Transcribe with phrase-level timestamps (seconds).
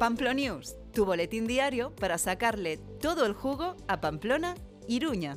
[0.00, 4.54] Pamplonews, tu boletín diario para sacarle todo el jugo a Pamplona,
[4.88, 5.36] Iruña.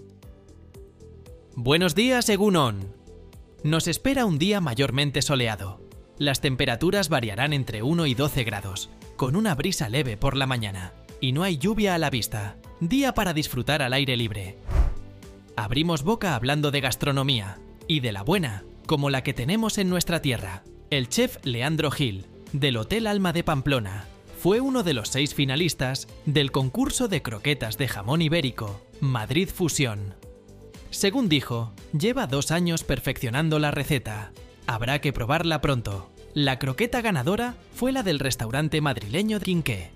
[1.54, 2.96] Buenos días, Egunon.
[3.66, 5.82] Nos espera un día mayormente soleado.
[6.18, 10.94] Las temperaturas variarán entre 1 y 12 grados, con una brisa leve por la mañana.
[11.20, 12.56] Y no hay lluvia a la vista.
[12.80, 14.56] Día para disfrutar al aire libre.
[15.58, 20.22] Abrimos boca hablando de gastronomía, y de la buena, como la que tenemos en nuestra
[20.22, 20.64] tierra.
[20.90, 24.06] El chef Leandro Gil, del Hotel Alma de Pamplona,
[24.44, 30.16] fue uno de los seis finalistas del concurso de croquetas de jamón ibérico, Madrid Fusión.
[30.90, 34.34] Según dijo, lleva dos años perfeccionando la receta.
[34.68, 36.12] Habrá que probarla pronto.
[36.34, 39.92] La croqueta ganadora fue la del restaurante madrileño Quinqué.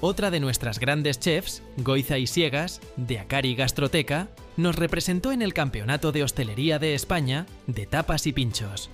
[0.00, 5.54] Otra de nuestras grandes chefs, Goiza y Siegas, de Acari Gastroteca, nos representó en el
[5.54, 8.90] Campeonato de Hostelería de España de tapas y pinchos.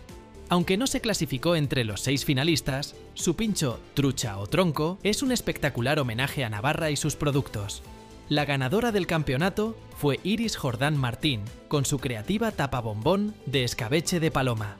[0.52, 5.32] Aunque no se clasificó entre los seis finalistas, su pincho trucha o tronco es un
[5.32, 7.82] espectacular homenaje a Navarra y sus productos.
[8.28, 14.20] La ganadora del campeonato fue Iris Jordán Martín, con su creativa tapa bombón de escabeche
[14.20, 14.76] de paloma.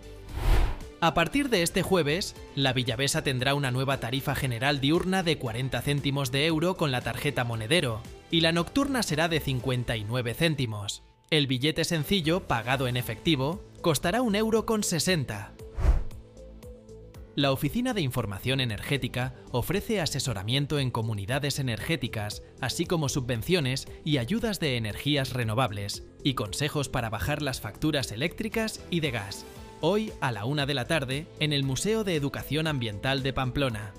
[1.01, 5.81] A partir de este jueves, la Villavesa tendrá una nueva tarifa general diurna de 40
[5.81, 11.03] céntimos de euro con la tarjeta monedero, y la nocturna será de 59 céntimos.
[11.31, 15.55] El billete sencillo, pagado en efectivo, costará un euro con 60.
[17.35, 24.61] La Oficina de Información Energética ofrece asesoramiento en comunidades energéticas, así como subvenciones y ayudas
[24.61, 29.47] de energías renovables, y consejos para bajar las facturas eléctricas y de gas.
[29.81, 33.95] Hoy a la una de la tarde en el Museo de Educación Ambiental de Pamplona.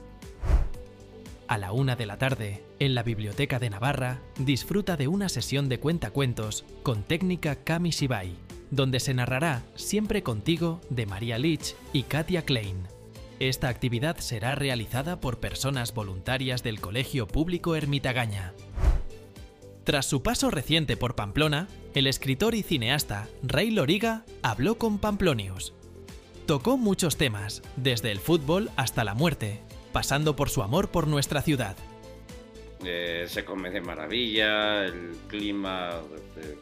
[1.47, 5.69] A la una de la tarde, en la Biblioteca de Navarra, disfruta de una sesión
[5.69, 8.35] de cuentacuentos con técnica Kami Shibai,
[8.69, 12.92] donde se narrará Siempre contigo de María Lich y Katia Klein.
[13.43, 18.53] Esta actividad será realizada por personas voluntarias del Colegio Público Ermitagaña.
[19.83, 25.73] Tras su paso reciente por Pamplona, el escritor y cineasta Ray Loriga habló con Pamplonius.
[26.45, 29.59] Tocó muchos temas, desde el fútbol hasta la muerte,
[29.91, 31.75] pasando por su amor por nuestra ciudad.
[32.85, 36.01] Eh, se come de maravilla, el clima
[36.37, 36.55] de,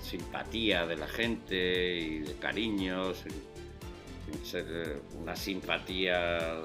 [0.00, 3.22] simpatía de la gente y de cariños,
[5.20, 6.60] una simpatía,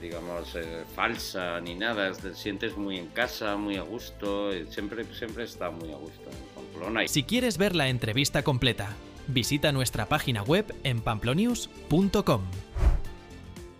[0.00, 2.12] digamos, eh, falsa ni nada.
[2.12, 4.50] Te sientes muy en casa, muy a gusto.
[4.70, 7.06] Siempre, siempre está muy a gusto en Pamplona.
[7.08, 8.94] Si quieres ver la entrevista completa,
[9.28, 12.42] visita nuestra página web en pamplonews.com.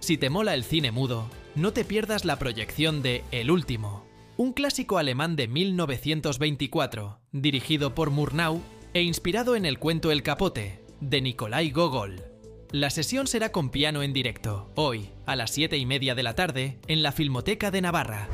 [0.01, 4.05] Si te mola el cine mudo, no te pierdas la proyección de El Último,
[4.37, 8.61] un clásico alemán de 1924, dirigido por Murnau
[8.93, 12.34] e inspirado en el cuento El Capote, de Nikolai Gogol.
[12.75, 16.35] La sesión será con piano en directo, hoy, a las 7 y media de la
[16.35, 18.29] tarde, en la Filmoteca de Navarra.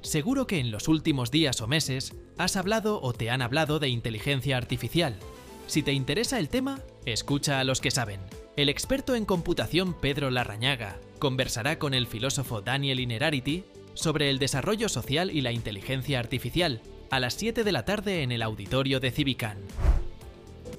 [0.00, 3.90] Seguro que en los últimos días o meses has hablado o te han hablado de
[3.90, 5.18] inteligencia artificial.
[5.66, 8.20] Si te interesa el tema, escucha a los que saben.
[8.56, 14.88] El experto en computación Pedro Larrañaga conversará con el filósofo Daniel Inerarity sobre el desarrollo
[14.88, 16.80] social y la inteligencia artificial
[17.10, 19.58] a las 7 de la tarde en el auditorio de Civican.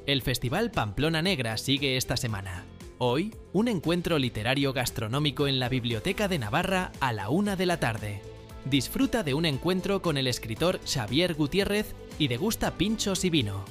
[0.07, 2.63] El Festival Pamplona Negra sigue esta semana.
[2.97, 7.81] Hoy, un encuentro literario gastronómico en la Biblioteca de Navarra a la una de la
[7.81, 8.21] tarde.
[8.63, 13.65] Disfruta de un encuentro con el escritor Xavier Gutiérrez y degusta pinchos y vino.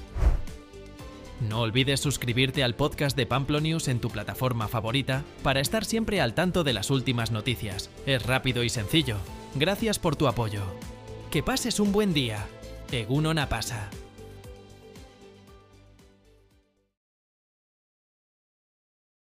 [1.41, 6.35] No olvides suscribirte al podcast de Pamplonius en tu plataforma favorita para estar siempre al
[6.35, 7.89] tanto de las últimas noticias.
[8.05, 9.17] Es rápido y sencillo.
[9.55, 10.65] Gracias por tu apoyo.
[11.31, 12.47] Que pases un buen día.
[12.93, 13.89] Egunon pasa.